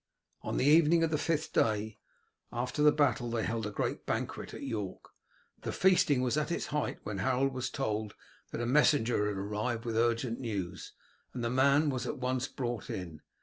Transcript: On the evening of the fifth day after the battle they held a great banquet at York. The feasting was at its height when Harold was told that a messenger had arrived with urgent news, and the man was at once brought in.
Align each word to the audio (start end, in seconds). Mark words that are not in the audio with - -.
On 0.41 0.57
the 0.57 0.65
evening 0.65 1.03
of 1.03 1.11
the 1.11 1.17
fifth 1.19 1.53
day 1.53 1.99
after 2.51 2.81
the 2.81 2.91
battle 2.91 3.29
they 3.29 3.43
held 3.43 3.67
a 3.67 3.69
great 3.69 4.07
banquet 4.07 4.51
at 4.51 4.63
York. 4.63 5.09
The 5.61 5.71
feasting 5.71 6.21
was 6.21 6.37
at 6.37 6.51
its 6.51 6.65
height 6.73 6.97
when 7.03 7.19
Harold 7.19 7.53
was 7.53 7.69
told 7.69 8.15
that 8.49 8.61
a 8.61 8.65
messenger 8.65 9.27
had 9.27 9.37
arrived 9.37 9.85
with 9.85 9.95
urgent 9.95 10.39
news, 10.39 10.93
and 11.35 11.43
the 11.43 11.51
man 11.51 11.91
was 11.91 12.07
at 12.07 12.17
once 12.17 12.47
brought 12.47 12.89
in. 12.89 13.21